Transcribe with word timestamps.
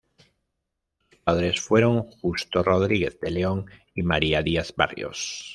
Sus 1.11 1.19
padres 1.19 1.61
fueron 1.61 2.01
Justo 2.07 2.63
Rodríguez 2.63 3.19
de 3.19 3.29
León 3.29 3.67
y 3.93 4.01
María 4.01 4.41
Díaz 4.41 4.73
Barrios. 4.75 5.47